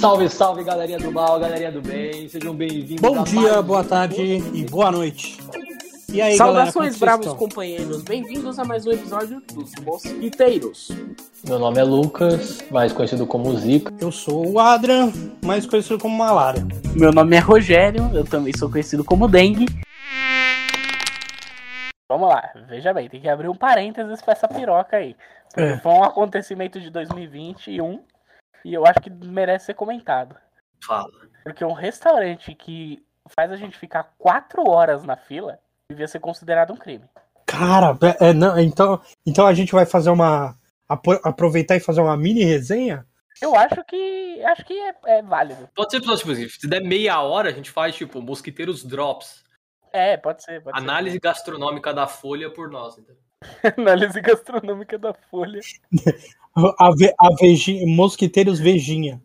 [0.00, 3.00] Salve, salve, galerinha do mal, galerinha do bem, sejam bem-vindos.
[3.00, 5.38] Bom dia, mais boa tarde e boa noite.
[6.12, 8.02] E aí, Saudações, galera, bravos como vocês companheiros.
[8.02, 10.90] Bem-vindos a mais um episódio dos Mosquiteiros.
[11.46, 13.92] Meu nome é Lucas, mais conhecido como Zica.
[14.00, 15.12] Eu sou o Adrian,
[15.44, 16.66] mais conhecido como Malária.
[16.96, 19.66] Meu nome é Rogério, eu também sou conhecido como Dengue.
[22.08, 25.16] Vamos lá, veja bem, tem que abrir um parênteses pra essa piroca aí.
[25.56, 25.78] É.
[25.78, 28.04] foi um acontecimento de 2021
[28.64, 30.36] e eu acho que merece ser comentado.
[30.84, 31.08] Fala.
[31.42, 33.02] Porque um restaurante que
[33.38, 35.58] faz a gente ficar quatro horas na fila
[35.90, 37.04] devia ser considerado um crime.
[37.46, 40.56] Cara, é, não, então, então a gente vai fazer uma.
[40.88, 43.06] apro- aproveitar e fazer uma mini resenha?
[43.42, 44.42] Eu acho que.
[44.44, 45.68] acho que é, é válido.
[45.74, 49.44] Pode ser episódio, tipo assim, se der meia hora, a gente faz, tipo, Mosquiteiros Drops.
[49.92, 50.62] É, pode ser.
[50.62, 50.82] Pode ser.
[50.84, 52.96] Análise gastronômica da Folha por nós.
[52.98, 53.14] Então.
[53.76, 55.60] Análise gastronômica da Folha.
[56.78, 59.20] A, ve, a vegi- Mosquiteiros Vejinha.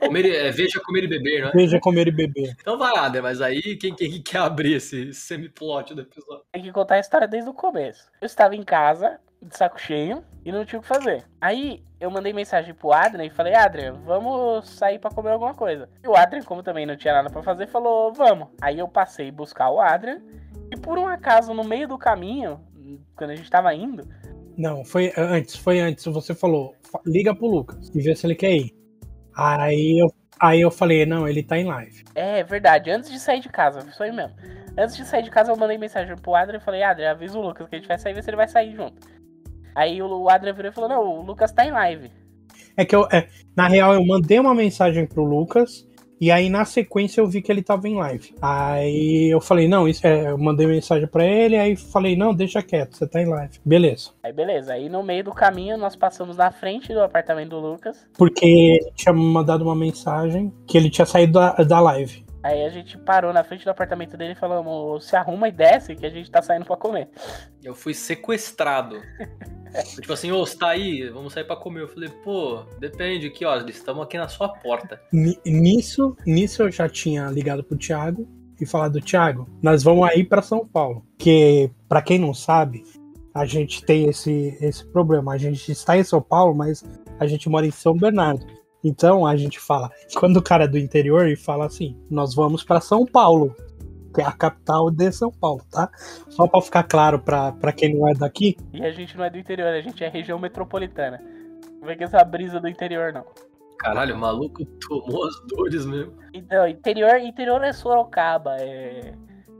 [0.00, 1.50] Comer, e- é, veja comer e beber, né?
[1.54, 2.56] Veja comer e beber.
[2.60, 3.20] Então vai lá, né?
[3.20, 6.44] Mas aí, quem, quem quer abrir esse semi-plot do episódio?
[6.52, 8.08] Tem que contar a história desde o começo.
[8.20, 11.24] Eu estava em casa, de saco cheio, e não tinha o que fazer.
[11.40, 15.88] Aí eu mandei mensagem pro Adrian e falei, Adrian, vamos sair pra comer alguma coisa.
[16.02, 18.48] E o Adrian, como também não tinha nada pra fazer, falou, vamos.
[18.60, 20.20] Aí eu passei buscar o Adrian,
[20.70, 22.60] e por um acaso, no meio do caminho,
[23.16, 24.06] quando a gente tava indo,
[24.56, 26.04] Não, foi antes, foi antes.
[26.04, 28.74] Você falou, fa- liga pro Lucas e vê se ele quer ir.
[29.36, 32.04] Aí eu, aí eu falei, não, ele tá em live.
[32.14, 34.34] É verdade, antes de sair de casa, foi isso aí mesmo.
[34.76, 37.42] Antes de sair de casa, eu mandei mensagem pro Adrian e falei, Adrian, avisa o
[37.42, 39.06] Lucas que a gente vai sair, vê se ele vai sair junto.
[39.78, 42.10] Aí o Adrian virou e falou, não, o Lucas tá em live.
[42.76, 45.86] É que eu, é, na real, eu mandei uma mensagem pro Lucas
[46.20, 48.34] e aí na sequência eu vi que ele tava em live.
[48.42, 52.60] Aí eu falei, não, isso é, eu mandei mensagem pra ele, aí falei, não, deixa
[52.60, 53.60] quieto, você tá em live.
[53.64, 54.10] Beleza.
[54.20, 58.04] Aí beleza, aí no meio do caminho nós passamos na frente do apartamento do Lucas.
[58.18, 62.26] Porque ele tinha mandado uma mensagem que ele tinha saído da, da live.
[62.42, 65.96] Aí a gente parou na frente do apartamento dele e falamos, se arruma e desce
[65.96, 67.08] que a gente tá saindo pra comer.
[67.64, 69.00] Eu fui sequestrado.
[70.00, 71.08] tipo assim, ô, você tá aí?
[71.10, 71.82] Vamos sair pra comer.
[71.82, 73.56] Eu falei, pô, depende aqui, ó.
[73.66, 75.00] Estamos aqui na sua porta.
[75.12, 78.26] Ni- Nisso, nisso eu já tinha ligado pro Thiago
[78.60, 81.04] e falado, Thiago, nós vamos aí pra São Paulo.
[81.18, 82.84] Que, pra quem não sabe,
[83.34, 85.32] a gente tem esse, esse problema.
[85.32, 86.84] A gente está em São Paulo, mas
[87.18, 88.46] a gente mora em São Bernardo.
[88.82, 92.62] Então a gente fala, quando o cara é do interior e fala assim, nós vamos
[92.62, 93.54] pra São Paulo,
[94.14, 95.90] que é a capital de São Paulo, tá?
[96.28, 99.30] Só pra ficar claro pra, pra quem não é daqui, E a gente não é
[99.30, 101.20] do interior, a gente é região metropolitana.
[101.80, 103.24] Não vem com essa brisa do interior, não.
[103.78, 106.12] Caralho, o maluco tomou as dores mesmo.
[106.34, 109.12] Então, interior, interior é Sorocaba, é,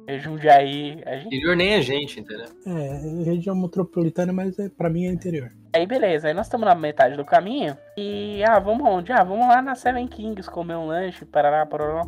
[0.09, 1.01] é Jundiaí.
[1.07, 1.27] A gente...
[1.27, 2.47] Interior nem é gente, entendeu?
[2.67, 5.53] é região metropolitana, mas é, pra mim é interior.
[5.73, 9.13] Aí beleza, aí nós estamos na metade do caminho e ah, vamos onde?
[9.13, 12.03] Ah, vamos lá na Seven Kings comer um lanche, parará, parará.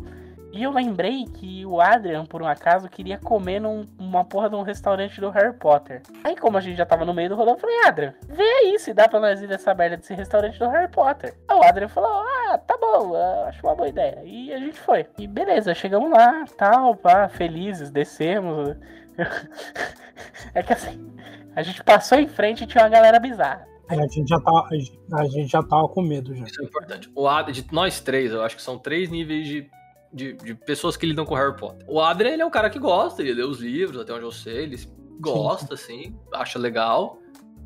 [0.53, 4.55] E eu lembrei que o Adrian, por um acaso, queria comer num- numa porra de
[4.57, 6.01] um restaurante do Harry Potter.
[6.25, 8.77] Aí, como a gente já tava no meio do rolê, eu falei, Adrian, vê aí
[8.77, 11.33] se dá pra nós ir nessa merda desse restaurante do Harry Potter.
[11.47, 13.15] Aí o Adrian falou, ah, tá bom,
[13.47, 14.19] acho uma boa ideia.
[14.25, 15.07] E a gente foi.
[15.17, 18.75] E beleza, chegamos lá, tal, pá, felizes, descemos.
[20.53, 21.11] é que assim,
[21.55, 23.67] a gente passou em frente e tinha uma galera bizarra.
[23.87, 24.69] A gente já tava,
[25.13, 26.45] a gente já tava com medo já.
[26.45, 27.11] Isso é importante.
[27.13, 29.69] O Ad, de nós três, eu acho que são três níveis de,
[30.13, 31.85] de, de pessoas que lidam com Harry Potter.
[31.89, 34.31] O Adrian, ele é um cara que gosta, ele lê os livros, até onde eu
[34.31, 34.79] sei, ele
[35.19, 37.19] gosta, assim, acha legal.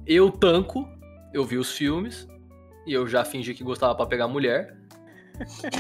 [0.05, 0.89] Eu tanco,
[1.31, 2.27] eu vi os filmes,
[2.87, 4.75] e eu já fingi que gostava pra pegar mulher.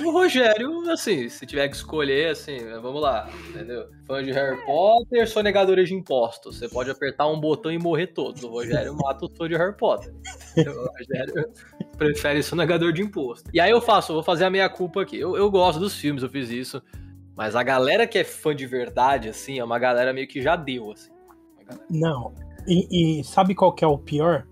[0.05, 3.87] O Rogério, assim, se tiver que escolher, assim, vamos lá, entendeu?
[4.05, 6.57] Fã de Harry Potter, sonegadores de impostos.
[6.57, 8.43] Você pode apertar um botão e morrer todos.
[8.43, 10.13] O Rogério mata o fã de Harry Potter.
[10.57, 11.53] O Rogério
[11.97, 13.49] prefere sonegador de imposto.
[13.53, 15.17] E aí eu faço, eu vou fazer a minha culpa aqui.
[15.17, 16.81] Eu, eu gosto dos filmes, eu fiz isso.
[17.35, 20.55] Mas a galera que é fã de verdade, assim, é uma galera meio que já
[20.55, 21.11] deu, assim.
[21.89, 22.33] Não.
[22.67, 24.47] E, e sabe qual que é o pior?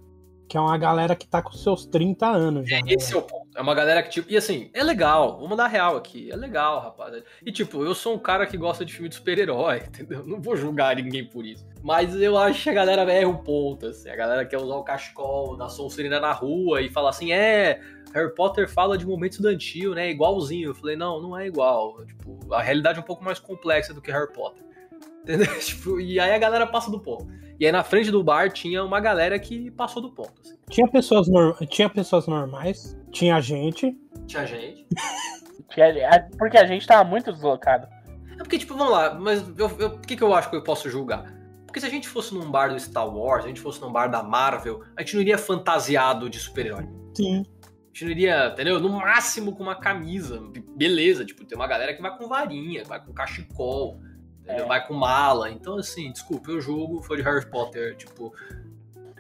[0.47, 2.77] Que é uma galera que tá com seus 30 anos já.
[2.77, 2.93] É, né?
[2.93, 3.42] esse é o ponto.
[3.55, 6.79] É uma galera que, tipo, e assim, é legal, vamos dar real aqui, é legal,
[6.79, 7.23] rapaz.
[7.45, 10.23] E tipo, eu sou um cara que gosta de filme de super-herói, entendeu?
[10.25, 11.65] Não vou julgar ninguém por isso.
[11.83, 14.09] Mas eu acho que a galera erra o ponto, assim.
[14.09, 17.79] A galera quer usar o cachecol da Sonserina na rua e falar assim, é,
[18.13, 20.09] Harry Potter fala de momento estudantil, né?
[20.09, 20.69] Igualzinho.
[20.69, 22.03] Eu falei, não, não é igual.
[22.05, 24.63] Tipo, a realidade é um pouco mais complexa do que Harry Potter.
[25.21, 25.47] Entendeu?
[25.59, 27.27] Tipo, e aí a galera passa do ponto.
[27.59, 30.33] E aí na frente do bar tinha uma galera que passou do ponto.
[30.41, 30.55] Assim.
[30.69, 31.27] Tinha pessoas,
[31.69, 33.97] tinha pessoas normais, tinha gente.
[34.27, 34.85] Tinha gente.
[35.69, 37.87] Tinha- a- Porque a gente tava muito deslocado.
[38.33, 41.33] É porque, tipo, vamos lá, mas por que, que eu acho que eu posso julgar?
[41.65, 43.91] Porque se a gente fosse num bar do Star Wars, se a gente fosse num
[43.91, 46.87] bar da Marvel, a gente não iria fantasiado de super-herói.
[47.15, 47.43] Sim.
[47.63, 48.79] A gente não iria, entendeu?
[48.79, 50.43] No máximo com uma camisa.
[50.75, 53.99] Beleza, tipo, tem uma galera que vai com varinha, vai com cachecol?
[54.45, 54.63] É.
[54.65, 55.49] vai com mala.
[55.49, 58.31] Então, assim, desculpa, eu julgo foi de Harry Potter, tipo.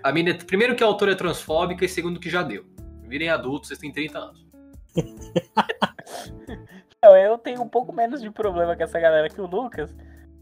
[0.03, 2.65] A mina, primeiro que a autora é transfóbica e segundo que já deu.
[3.13, 4.47] Virem adultos, vocês têm 30 anos.
[6.97, 9.93] Então, eu tenho um pouco menos de problema com essa galera que o Lucas,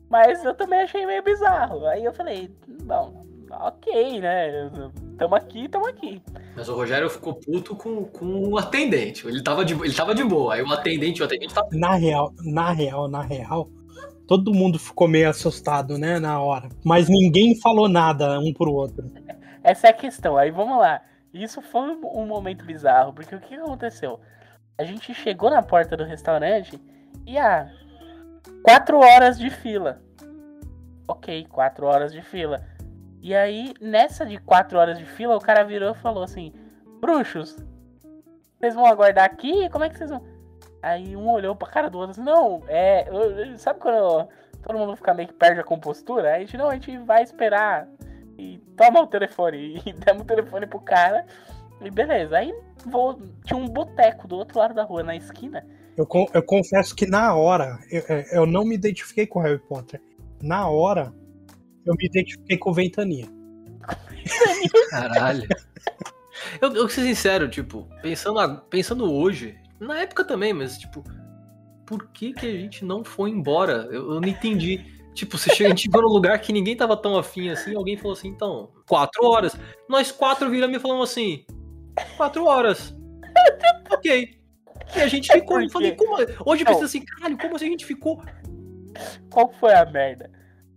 [0.08, 1.88] mas eu também achei meio bizarro.
[1.88, 4.70] Aí eu falei, bom, ok, né?
[5.18, 6.22] Tamo aqui, tamo aqui.
[6.56, 9.28] Mas o Rogério ficou puto com, com o atendente.
[9.28, 10.54] Ele tava, de, ele tava de boa.
[10.54, 11.68] Aí o atendente, o atendente tava.
[11.72, 13.68] Na real, na real, na real,
[14.28, 16.70] todo mundo ficou meio assustado, né, na hora.
[16.86, 19.12] Mas ninguém falou nada um pro outro.
[19.64, 20.38] Essa é a questão.
[20.38, 21.02] Aí vamos lá.
[21.34, 24.20] Isso foi um momento bizarro, porque o que aconteceu?
[24.78, 26.82] A gente chegou na porta do restaurante
[27.26, 27.70] e ah,
[28.64, 30.02] quatro horas de fila.
[31.08, 32.64] Ok, quatro horas de fila.
[33.22, 36.52] E aí, nessa de quatro horas de fila, o cara virou e falou assim:
[37.00, 37.56] Bruxos,
[38.60, 39.70] vocês vão aguardar aqui?
[39.70, 40.24] Como é que vocês vão?
[40.82, 43.06] Aí um olhou pra cara do outro assim: Não, é.
[43.58, 44.28] Sabe quando
[44.64, 46.36] todo mundo fica meio que perde a compostura?
[46.36, 47.88] A gente, não, a gente vai esperar
[48.42, 49.82] e toma o telefone.
[49.86, 51.26] E demos o telefone pro cara.
[51.82, 52.38] E beleza.
[52.38, 52.54] Aí
[52.86, 55.66] vou, tinha um boteco do outro lado da rua, na esquina.
[55.98, 60.02] Eu, con- eu confesso que na hora eu, eu não me identifiquei com Harry Potter.
[60.42, 61.14] Na hora
[61.86, 63.26] eu me identifiquei com Ventania.
[64.90, 65.48] Caralho.
[66.62, 71.04] Eu, eu vou ser sincero, tipo, pensando, pensando hoje, na época também, mas, tipo,
[71.86, 73.88] por que que a gente não foi embora?
[73.92, 74.86] Eu, eu não entendi.
[75.14, 77.98] Tipo, você chega, a gente chegou num lugar que ninguém tava tão afim assim, alguém
[77.98, 79.58] falou assim, então, quatro horas.
[79.88, 81.46] Nós quatro viramos e falamos assim,
[82.16, 82.96] quatro horas.
[83.92, 84.40] ok.
[84.96, 86.16] E a gente ficou, eu falei, como?
[86.46, 88.22] Hoje eu pensei assim, caralho, como assim a gente ficou?
[89.30, 90.30] Qual foi a merda?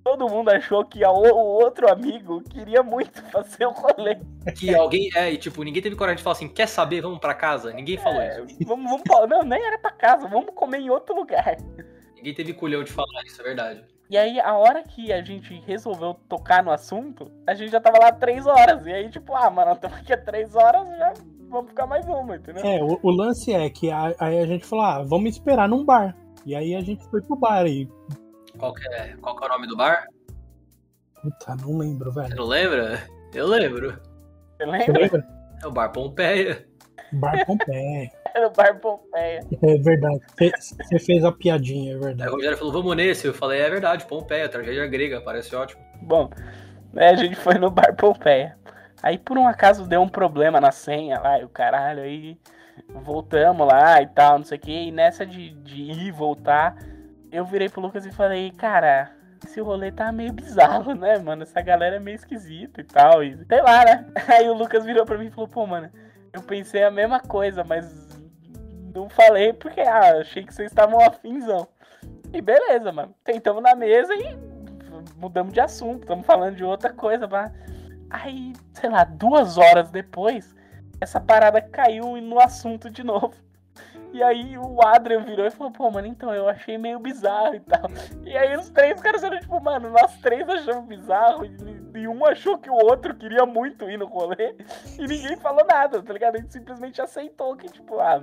[0.05, 4.19] Todo mundo achou que o outro amigo queria muito fazer o rolê.
[4.55, 7.35] Que alguém, é, e tipo, ninguém teve coragem de falar assim, quer saber, vamos pra
[7.35, 7.73] casa?
[7.73, 8.59] Ninguém falou É, isso.
[8.67, 11.57] vamos, vamos Não, nem era pra casa, vamos comer em outro lugar.
[12.17, 13.94] Ninguém teve culhão de falar isso, é verdade.
[14.11, 17.99] E aí, a hora que a gente resolveu tocar no assunto, a gente já tava
[17.99, 18.85] lá três horas.
[18.87, 21.15] E aí, tipo, ah, mano, estamos aqui há três horas, já
[21.49, 22.63] vamos ficar mais uma, entendeu?
[22.65, 25.85] É, o, o lance é que a- aí a gente falou, ah, vamos esperar num
[25.85, 26.15] bar.
[26.45, 27.89] E aí a gente foi pro bar e.
[28.59, 30.07] Qual que é, qual que é o nome do bar?
[31.23, 32.37] Puta, não lembro, Você velho.
[32.37, 33.03] não lembra?
[33.33, 33.91] Eu lembro.
[33.93, 35.01] Você Você lembra?
[35.03, 35.27] lembra?
[35.63, 36.69] É o Bar Pompeia.
[37.15, 38.11] Bar Pompeia.
[38.37, 39.41] Era o Bar Pompeia.
[39.63, 40.21] É verdade.
[40.59, 42.31] Você fez a piadinha, é Aí o verdade.
[42.31, 43.27] Rogério falou, vamos nesse.
[43.27, 45.81] Eu falei, é verdade, Pompeia, tragédia grega, parece ótimo.
[46.03, 46.29] Bom,
[46.93, 48.57] né, a gente foi no Bar Pompeia.
[49.03, 52.39] Aí, por um acaso, deu um problema na senha lá, e o caralho, aí
[52.89, 54.73] voltamos lá e tal, não sei o que.
[54.73, 56.77] E nessa de, de ir e voltar,
[57.31, 59.11] eu virei pro Lucas e falei, cara,
[59.45, 61.43] esse rolê tá meio bizarro, né, mano?
[61.43, 63.23] Essa galera é meio esquisita e tal.
[63.23, 64.07] E, sei lá, né?
[64.27, 65.91] Aí o Lucas virou pra mim e falou, pô, mano,
[66.33, 68.04] eu pensei a mesma coisa, mas
[68.95, 71.67] não falei porque, ah, achei que vocês estavam afinzão.
[72.33, 73.15] E beleza, mano.
[73.25, 74.37] Tentamos na mesa e
[75.17, 77.53] mudamos de assunto, estamos falando de outra coisa, mas
[78.09, 80.55] aí, sei lá, duas horas depois,
[81.01, 83.35] essa parada caiu no assunto de novo.
[84.15, 87.61] E aí o Adrian virou e falou, pô, mano, então eu achei meio bizarro e
[87.61, 87.91] tal.
[88.25, 92.25] E aí os três caras eram tipo, mano, nós três achamos bizarro e, e um
[92.25, 94.55] achou que o outro queria muito ir no rolê
[95.01, 96.37] e ninguém falou nada, tá ligado?
[96.37, 98.23] A gente simplesmente aceitou que, tipo, ah,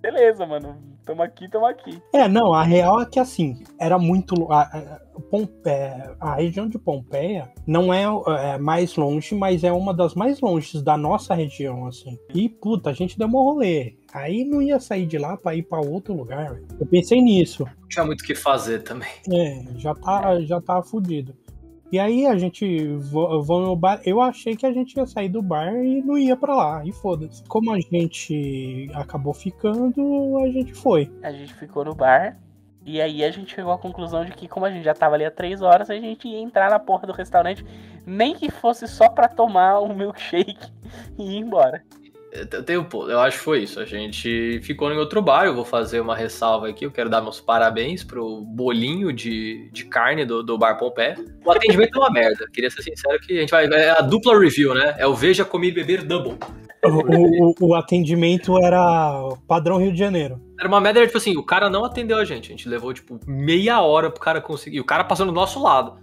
[0.00, 2.00] beleza, mano, tamo aqui, tamo aqui.
[2.14, 4.50] É, não, a real é que assim, era muito.
[4.52, 5.68] A, a- Pompe-
[6.18, 8.04] a região de Pompeia não é,
[8.54, 12.18] é mais longe, mas é uma das mais longes da nossa região, assim.
[12.34, 13.96] E, puta, a gente deu um rolê.
[14.14, 16.58] Aí não ia sair de lá pra ir pra outro lugar.
[16.80, 17.64] Eu pensei nisso.
[17.82, 19.10] Não tinha muito o que fazer também.
[19.30, 21.34] É, já tá, já tá fudido.
[21.92, 24.00] E aí a gente vou no bar.
[24.04, 26.82] Eu achei que a gente ia sair do bar e não ia pra lá.
[26.84, 27.42] E foda-se.
[27.44, 31.10] Como a gente acabou ficando, a gente foi.
[31.22, 32.38] A gente ficou no bar.
[32.86, 35.24] E aí a gente chegou à conclusão de que, como a gente já tava ali
[35.24, 37.64] há três horas, a gente ia entrar na porra do restaurante,
[38.06, 40.72] nem que fosse só pra tomar um milkshake
[41.18, 41.82] e ir embora.
[42.68, 43.80] Eu, eu acho que foi isso.
[43.80, 45.46] A gente ficou em outro bar.
[45.46, 46.84] Eu vou fazer uma ressalva aqui.
[46.84, 51.16] Eu quero dar meus parabéns pro bolinho de, de carne do, do Bar Pompeia.
[51.44, 52.46] O atendimento é uma merda.
[52.52, 53.66] Queria ser sincero que a gente vai.
[53.66, 54.94] É a dupla review, né?
[54.98, 56.36] É o Veja Comer e Beber Double.
[56.84, 60.40] O, o- o atendimento era padrão Rio de Janeiro.
[60.58, 62.46] Era uma merda, tipo assim, o cara não atendeu a gente.
[62.46, 64.76] A gente levou, tipo, meia hora pro cara conseguir.
[64.76, 65.98] E o cara passou no nosso lado.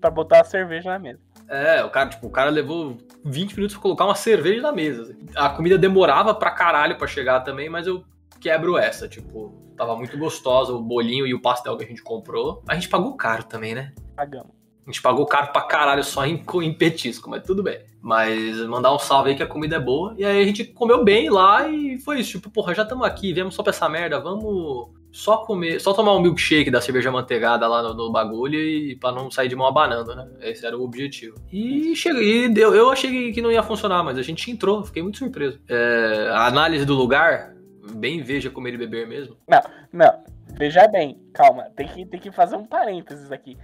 [0.00, 1.18] Pra botar a cerveja na mesa.
[1.48, 5.16] É, o cara, tipo, o cara levou 20 minutos pra colocar uma cerveja na mesa.
[5.34, 8.04] A comida demorava pra caralho pra chegar também, mas eu
[8.40, 12.62] quebro essa, tipo, tava muito gostosa o bolinho e o pastel que a gente comprou.
[12.68, 13.92] A gente pagou caro também, né?
[14.14, 14.56] Pagamos.
[14.86, 17.80] A gente pagou caro pra caralho só em, em petisco, mas tudo bem.
[18.00, 20.14] Mas mandar um salve aí que a comida é boa.
[20.16, 22.32] E aí a gente comeu bem lá e foi isso.
[22.32, 26.14] Tipo, porra, já estamos aqui, viemos só pra essa merda, vamos só comer, só tomar
[26.14, 29.66] um milkshake da cerveja manteigada lá no, no bagulho e pra não sair de mão
[29.66, 30.28] abanando, né?
[30.42, 31.36] Esse era o objetivo.
[31.50, 35.16] E cheguei, deu, eu achei que não ia funcionar, mas a gente entrou, fiquei muito
[35.16, 35.58] surpreso.
[35.70, 37.54] É, a análise do lugar,
[37.94, 39.38] bem veja comer e beber mesmo.
[39.48, 40.22] Não, não.
[40.58, 43.56] Veja bem, calma, tem que, tem que fazer um parênteses aqui.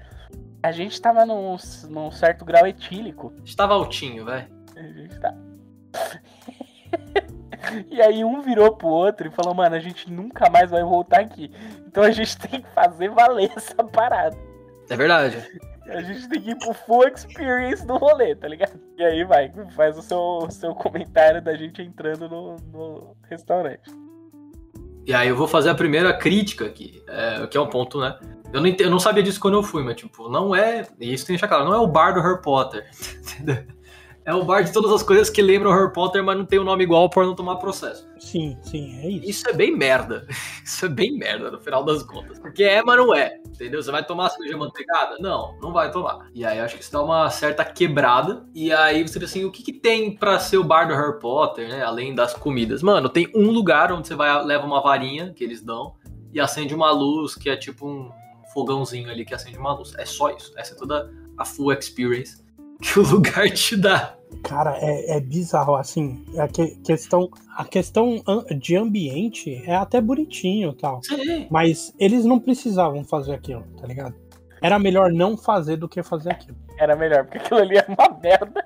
[0.62, 1.56] A gente tava num,
[1.90, 3.30] num certo grau etílico.
[3.44, 4.48] Estava altinho, velho.
[4.74, 5.34] A gente tá.
[7.90, 11.20] e aí um virou pro outro e falou, mano, a gente nunca mais vai voltar
[11.20, 11.50] aqui.
[11.86, 14.36] Então a gente tem que fazer valer essa parada.
[14.88, 15.60] É verdade.
[15.86, 18.80] A gente tem que ir pro full experience do rolê, tá ligado?
[18.96, 23.90] E aí vai, faz o seu, seu comentário da gente entrando no, no restaurante.
[25.04, 28.16] E aí eu vou fazer a primeira crítica aqui, é, que é um ponto, né?
[28.52, 30.82] Eu não, eu não sabia disso quando eu fui, mas tipo, não é.
[31.00, 32.88] Isso tem que deixar claro, não é o bar do Harry Potter.
[33.34, 33.64] Entendeu?
[34.24, 36.62] É o bar de todas as coisas que lembram Harry Potter, mas não tem o
[36.62, 38.06] um nome igual por não tomar processo.
[38.20, 39.30] Sim, sim, é isso.
[39.30, 40.26] Isso é bem merda.
[40.64, 42.38] Isso é bem merda, no final das contas.
[42.38, 43.36] Porque é, mas não é.
[43.44, 43.82] Entendeu?
[43.82, 45.16] Você vai tomar cerveja manteigada?
[45.18, 46.28] Não, não vai tomar.
[46.32, 48.46] E aí acho que isso dá uma certa quebrada.
[48.54, 51.18] E aí você pensa assim, o que, que tem para ser o bar do Harry
[51.18, 51.82] Potter, né?
[51.82, 52.80] Além das comidas.
[52.80, 55.94] Mano, tem um lugar onde você vai leva uma varinha que eles dão
[56.32, 58.10] e acende uma luz que é tipo um
[58.54, 59.94] fogãozinho ali que acende uma luz.
[59.98, 60.52] É só isso.
[60.56, 62.42] Essa é toda a full experience
[62.82, 64.16] que o lugar te dá.
[64.42, 68.22] Cara, é, é bizarro, assim, a que, questão, a questão
[68.58, 71.00] de ambiente é até bonitinho e tal.
[71.04, 71.46] Sim.
[71.50, 74.14] Mas eles não precisavam fazer aquilo, tá ligado?
[74.60, 76.56] Era melhor não fazer do que fazer aquilo.
[76.78, 78.64] Era melhor, porque aquilo ali é uma merda.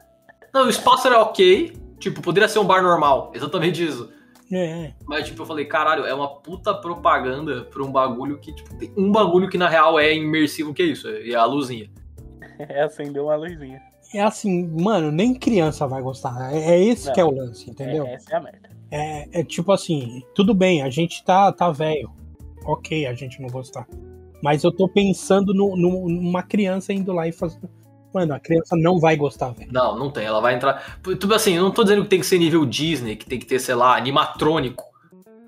[0.53, 1.77] Não, o espaço era ok.
[1.99, 3.33] Tipo, poderia ser um bar normal.
[3.35, 4.11] Exatamente isso.
[4.53, 4.93] É.
[5.05, 8.93] Mas, tipo, eu falei, caralho, é uma puta propaganda pra um bagulho que, tipo, tem
[8.97, 11.91] um bagulho que na real é imersivo, que é isso, é a luzinha.
[12.59, 13.83] É, acendeu uma luzinha.
[14.15, 16.53] É assim, mano, nem criança vai gostar.
[16.55, 17.13] É, é esse Não.
[17.15, 18.07] que é o lance, entendeu?
[18.07, 18.71] É, essa é a merda.
[18.91, 22.11] É, é tipo assim, tudo bem, a gente tá, tá velho.
[22.65, 23.87] Ok, a gente não gostar.
[24.43, 27.69] Mas eu tô pensando no, no- numa criança indo lá e fazendo.
[28.15, 29.71] Mano, a criança não vai gostar, velho.
[29.73, 30.25] Não, não tem.
[30.25, 30.99] Ela vai entrar.
[31.03, 33.47] Tudo assim, eu não tô dizendo que tem que ser nível Disney, que tem que
[33.47, 34.85] ter, sei lá, animatrônico.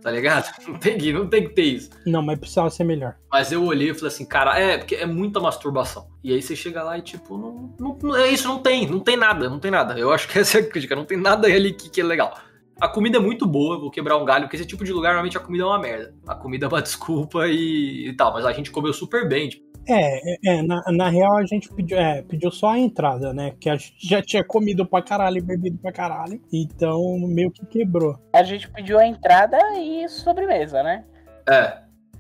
[0.02, 0.49] Tá ligado?
[0.67, 1.90] Não tem que, não tem que ter isso.
[2.07, 3.17] Não, mas precisava ser melhor.
[3.31, 6.09] Mas eu olhei e falei assim, cara, é, porque é muita masturbação.
[6.23, 9.17] E aí você chega lá e, tipo, não, não, é isso, não tem, não tem
[9.17, 9.99] nada, não tem nada.
[9.99, 12.37] Eu acho que essa é a crítica, não tem nada ali que, que é legal.
[12.81, 15.37] A comida é muito boa, vou quebrar um galho, porque esse tipo de lugar, normalmente
[15.37, 16.14] a comida é uma merda.
[16.26, 19.67] A comida é uma desculpa e, e tal, mas a gente comeu super bem, tipo,
[19.88, 23.54] É, é, é, na, na real a gente pediu, é, pediu só a entrada, né?
[23.59, 26.40] Que a gente já tinha comido pra caralho e bebido pra caralho.
[26.52, 28.18] Então meio que quebrou.
[28.33, 31.04] A gente pediu a entrada e sobremesa, né?
[31.49, 31.78] é,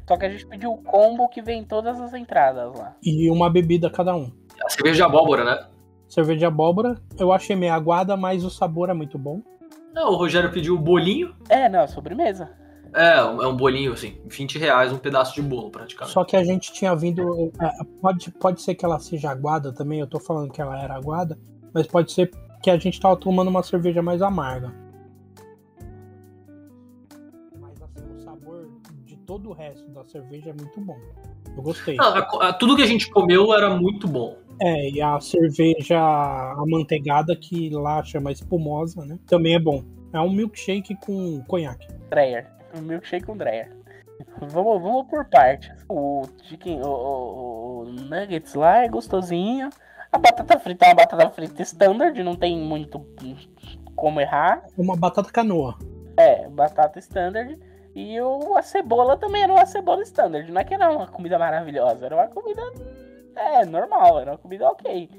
[0.08, 2.96] Só que a gente pediu o combo que vem todas as entradas lá.
[3.04, 4.32] E uma bebida cada um.
[4.64, 5.66] a cerveja de abóbora, né?
[6.08, 9.42] Cerveja de abóbora, eu achei meio aguada, mas o sabor é muito bom.
[9.92, 11.34] Não, o Rogério pediu o bolinho.
[11.50, 12.50] É, não, sobremesa.
[12.94, 16.12] É, é um bolinho, assim, 20 reais, um pedaço de bolo, praticamente.
[16.14, 17.52] Só que a gente tinha vindo.
[17.60, 20.94] é, Pode, pode ser que ela seja aguada também, eu tô falando que ela era
[20.94, 21.38] aguada,
[21.74, 22.30] mas pode ser
[22.62, 24.72] que a gente tava tomando uma cerveja mais amarga.
[27.60, 28.68] Mas assim, o sabor
[29.04, 30.96] de todo o resto da cerveja é muito bom.
[31.56, 31.96] Eu gostei.
[31.96, 34.36] Não, a- a- tudo que a gente comeu era muito bom.
[34.60, 36.00] É, e a cerveja
[36.56, 39.18] amanteigada, que lá chama espumosa, né?
[39.26, 39.84] Também é bom.
[40.12, 41.86] É um milkshake com conhaque.
[42.10, 42.50] Dreyer.
[42.82, 43.70] Milkshake com Dreyer.
[44.40, 45.70] Vamos, vamos por partes.
[45.88, 49.70] O chicken, o, o- o nuggets lá é gostosinho.
[50.10, 53.04] A batata frita é uma batata frita standard, não tem muito
[53.94, 54.64] como errar.
[54.76, 55.76] Uma batata canoa.
[56.16, 57.58] É, batata standard.
[57.94, 60.50] E o, a cebola também era uma cebola standard.
[60.50, 62.62] Não é que era uma comida maravilhosa, era uma comida
[63.36, 65.10] é, normal, era uma comida ok.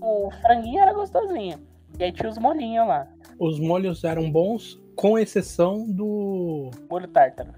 [0.00, 1.58] O franguinho era gostosinho.
[1.98, 3.06] E aí tinha os molhinhos lá.
[3.38, 7.50] Os molhos eram bons, com exceção do, Molho tártaro.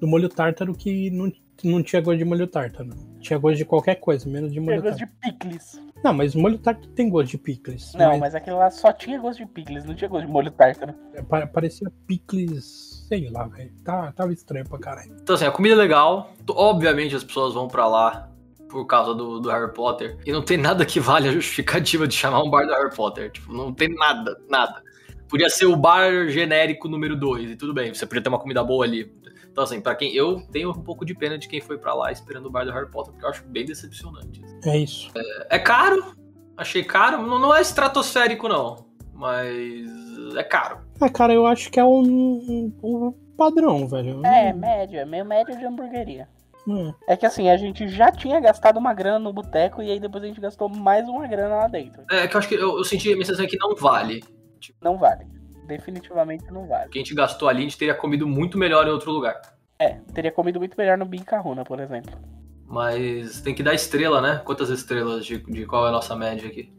[0.00, 1.30] do molho tártaro, que não,
[1.62, 2.90] não tinha gosto de molho tártaro.
[3.20, 5.12] Tinha gosto de qualquer coisa, menos de Tinha molho gosto tártaro.
[5.22, 5.80] de picles.
[6.02, 7.92] Não, mas molho tártaro tem gosto de picles.
[7.94, 10.92] Não, mas aquele lá só tinha gosto de picles, não tinha gosto de molho tártaro.
[11.28, 13.70] pa- parecia picles, sei lá, velho.
[13.84, 15.14] Tá, tava estranho pra caralho.
[15.22, 16.32] Então, assim, a comida é legal.
[16.50, 18.28] Obviamente as pessoas vão pra lá
[18.68, 20.18] por causa do, do Harry Potter.
[20.26, 23.30] E não tem nada que vale a justificativa de chamar um bar do Harry Potter.
[23.30, 24.82] Tipo, não tem nada, nada.
[25.32, 28.62] Podia ser o bar genérico número 2, e tudo bem, você podia ter uma comida
[28.62, 29.10] boa ali.
[29.50, 30.14] Então, assim, pra quem.
[30.14, 32.70] Eu tenho um pouco de pena de quem foi pra lá esperando o bar do
[32.70, 34.42] Harry Potter, porque eu acho bem decepcionante.
[34.62, 35.10] É isso.
[35.48, 36.14] É caro,
[36.54, 37.22] achei caro.
[37.26, 38.84] Não, não é estratosférico, não.
[39.14, 39.86] Mas
[40.36, 40.80] é caro.
[41.00, 44.20] Ah, cara, eu acho que é um, um- padrão, velho.
[44.26, 46.28] É, médio, é meio médio de hamburgueria.
[47.08, 47.14] É.
[47.14, 50.22] É que assim, a gente já tinha gastado uma grana no boteco e aí depois
[50.22, 52.02] a gente gastou mais uma grana lá dentro.
[52.10, 54.22] É que eu acho que eu, eu senti a minha sensação é que não vale.
[54.80, 55.26] Não vale.
[55.66, 56.86] Definitivamente não vale.
[56.86, 59.40] O que a gente gastou ali, a gente teria comido muito melhor em outro lugar.
[59.78, 62.12] É, teria comido muito melhor no Caruna, por exemplo.
[62.66, 64.40] Mas tem que dar estrela, né?
[64.44, 66.72] Quantas estrelas de, de qual é a nossa média aqui?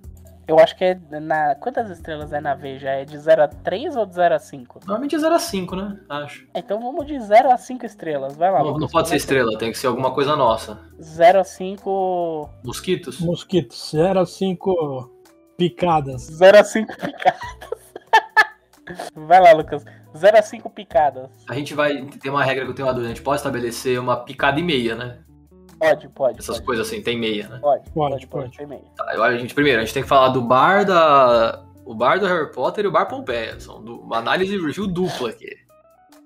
[0.48, 1.56] Eu acho que é na.
[1.56, 2.90] Quantas estrelas é na Veja?
[2.90, 4.80] É de 0 a 3 ou de 0 a 5?
[4.86, 6.00] Normalmente é 0 a 5, né?
[6.10, 6.48] Acho.
[6.54, 8.36] Então vamos de 0 a 5 estrelas.
[8.36, 8.64] Vai lá.
[8.64, 10.76] Não, não pode ser é estrela, tem que ser alguma coisa nossa.
[10.76, 11.04] que é?
[11.04, 12.50] 0 a 5.
[12.66, 13.20] Mosquitos?
[13.20, 15.13] Mosquitos, 0 a 5
[15.58, 16.22] picadas.
[16.24, 17.40] 0 a 5 picadas.
[19.16, 19.84] Vai lá, Lucas.
[20.16, 21.30] 0 a 5 picadas.
[21.50, 22.06] A gente vai.
[22.06, 23.12] Tem uma regra que eu tenho uma dúvida.
[23.12, 25.20] A gente pode estabelecer uma picada e meia, né?
[25.80, 26.40] Pode, pode.
[26.40, 26.66] Essas pode.
[26.66, 27.60] coisas assim, tem meia, né?
[27.60, 28.46] Pode, Pode, pode, pode.
[28.46, 28.58] pode.
[28.58, 28.84] tem meio.
[28.96, 31.64] Tá, a gente, primeiro, a gente tem que falar do bar da.
[31.86, 33.60] O bar do Harry Potter e o bar Pompeia.
[33.60, 35.50] São du- uma análise e review dupla aqui.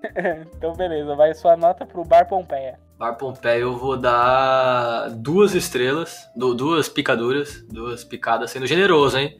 [0.56, 1.16] Então, beleza.
[1.16, 2.78] Vai sua nota pro Bar Pompeia.
[2.98, 9.38] Bar Pompeia eu vou dar duas estrelas, du- duas picaduras, duas picadas, sendo generoso, hein?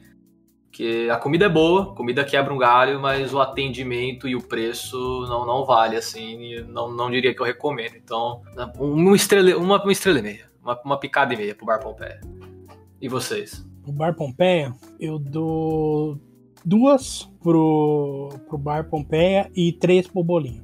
[0.65, 4.97] Porque a comida é boa, comida quebra um galho, mas o atendimento e o preço
[5.27, 7.95] não, não vale, assim, não, não diria que eu recomendo.
[7.95, 8.41] Então,
[8.79, 12.21] uma estrela, uma, uma estrela e meia, uma, uma picada e meia pro Bar Pompeia.
[13.01, 13.65] E vocês?
[13.85, 16.17] O Bar Pompeia, eu dou
[16.63, 20.63] duas pro, pro Bar Pompeia e três pro Bolinho.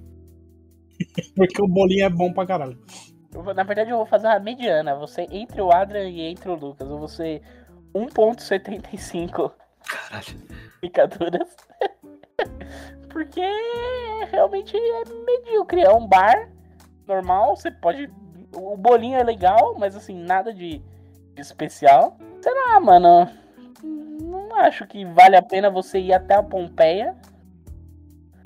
[1.35, 2.77] Porque o Bolinho é bom pra caralho.
[3.41, 4.95] Vou- na verdade, eu vou fazer uma mediana.
[4.95, 6.89] Você entre o Adrian e entre o Lucas.
[6.89, 7.41] Eu vou ser
[7.93, 9.51] 1.75
[9.87, 10.41] Caralho.
[10.81, 11.55] picaduras.
[13.09, 13.41] Porque
[14.31, 15.81] realmente é medíocre.
[15.81, 16.49] É um bar
[17.07, 17.55] normal.
[17.55, 18.09] Você pode.
[18.55, 20.79] O bolinho é legal, mas assim, nada de,
[21.33, 22.17] de especial.
[22.41, 23.29] Sei lá, mano.
[23.83, 27.15] Não acho que vale a pena você ir até a Pompeia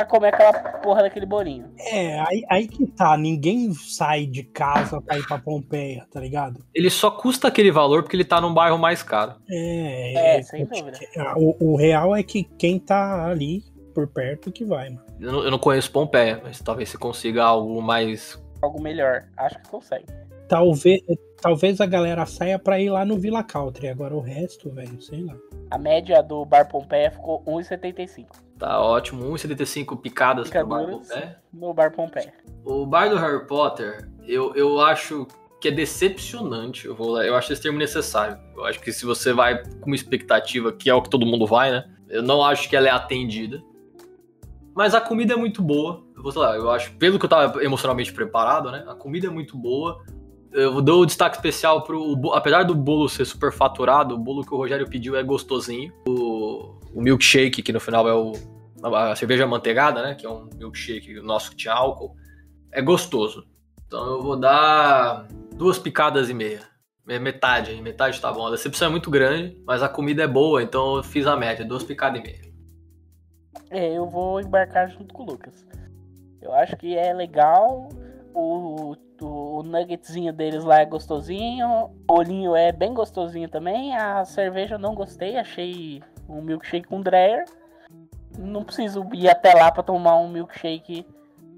[0.05, 1.71] comer aquela porra daquele bolinho.
[1.77, 3.17] É, aí, aí que tá.
[3.17, 6.63] Ninguém sai de casa pra ir pra Pompeia, tá ligado?
[6.73, 9.35] Ele só custa aquele valor porque ele tá num bairro mais caro.
[9.49, 10.99] É, É, sem dúvida.
[11.35, 15.05] O, o real é que quem tá ali por perto que vai, mano.
[15.19, 18.41] Eu não, eu não conheço Pompeia, mas talvez você consiga algo mais.
[18.61, 19.25] Algo melhor.
[19.37, 20.05] Acho que consegue.
[20.47, 21.01] Talvez,
[21.41, 23.87] talvez a galera saia pra ir lá no Villa Country.
[23.87, 25.35] Agora o resto, velho, sei lá.
[25.69, 31.41] A média do Bar Pompeia ficou 1,75 Tá ótimo, 1,75 picadas pro Bar Pompeia.
[31.53, 32.33] no Bar Pompeia.
[32.65, 35.25] O bar do Harry Potter, eu, eu acho
[35.61, 36.85] que é decepcionante.
[36.85, 38.37] Eu, vou, eu acho esse termo necessário.
[38.57, 41.47] Eu acho que se você vai com uma expectativa, que é o que todo mundo
[41.47, 41.89] vai, né?
[42.09, 43.63] Eu não acho que ela é atendida.
[44.75, 46.03] Mas a comida é muito boa.
[46.13, 48.83] Eu vou sei lá, eu acho, pelo que eu tava emocionalmente preparado, né?
[48.89, 50.03] A comida é muito boa.
[50.51, 52.33] Eu dou o destaque especial pro.
[52.33, 55.93] Apesar do bolo ser super faturado, o bolo que o Rogério pediu é gostosinho.
[56.07, 56.28] O,
[56.93, 58.33] o milkshake, que no final é o.
[58.81, 60.15] A cerveja manteigada, né?
[60.15, 62.15] Que é um milkshake nosso que tinha álcool.
[62.71, 63.45] É gostoso.
[63.85, 66.61] Então eu vou dar duas picadas e meia.
[67.07, 67.81] É Metade, hein?
[67.81, 68.47] metade tá bom.
[68.47, 71.65] A decepção é muito grande, mas a comida é boa, então eu fiz a média,
[71.65, 72.49] duas picadas e meia.
[73.71, 75.65] É, eu vou embarcar junto com o Lucas.
[76.41, 77.89] Eu acho que é legal.
[78.33, 81.67] O, o, o nuggetzinho deles lá é gostosinho.
[82.07, 83.95] O olhinho é bem gostosinho também.
[83.95, 85.35] A cerveja eu não gostei.
[85.37, 87.45] Achei um milkshake com Dreyer.
[88.37, 91.05] Não preciso ir até lá pra tomar um milkshake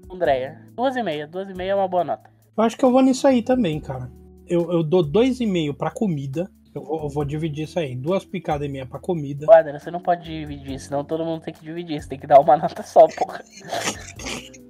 [0.08, 0.58] com Dreyer.
[0.74, 1.26] Duas e meia.
[1.26, 2.30] Duas e meia é uma boa nota.
[2.56, 4.10] Eu acho que eu vou nisso aí também, cara.
[4.46, 6.50] Eu, eu dou dois e meio pra comida.
[6.74, 7.94] Eu vou, eu vou dividir isso aí.
[7.94, 9.46] Duas picadas e meia pra comida.
[9.46, 12.00] Guarda, você não pode dividir, senão todo mundo tem que dividir.
[12.00, 13.42] Você tem que dar uma nota só, porra.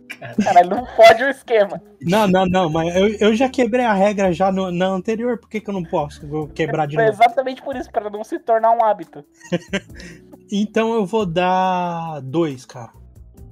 [0.45, 1.83] Caralho, não pode o esquema.
[2.01, 5.49] Não, não, não, mas eu, eu já quebrei a regra já no- na anterior, por
[5.49, 6.27] que, que eu não posso?
[6.27, 7.17] Vou quebrar de Foi novo.
[7.23, 9.25] exatamente por isso, pra não se tornar um hábito.
[10.55, 12.93] Então eu vou dar dois, cara.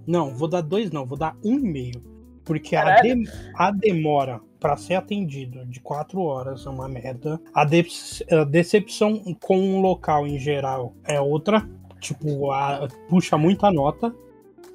[0.07, 2.03] Não, vou dar dois não, vou dar um e meio.
[2.45, 7.41] Porque a, de- a demora pra ser atendido de quatro horas é uma merda.
[7.55, 7.87] A, de-
[8.31, 11.67] a decepção com o local em geral é outra.
[12.01, 14.15] Tipo, a- puxa muita nota.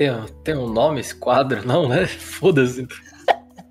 [0.00, 0.08] Tem,
[0.42, 1.62] tem um nome esse quadro?
[1.62, 2.06] Não, né?
[2.08, 2.88] Foda-se.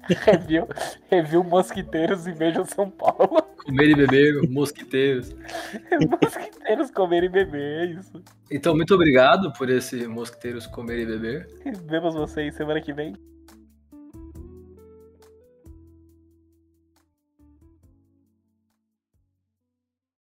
[0.08, 0.68] Review,
[1.10, 3.42] review Mosquiteiros e Vejam São Paulo.
[3.66, 5.36] Comer e beber, mosquiteiros.
[6.22, 8.24] Mosquiteiros comer e beber, é isso.
[8.52, 11.48] Então, muito obrigado por esse Mosquiteiros Comer e Beber.
[11.88, 13.16] Vemos vocês semana que vem.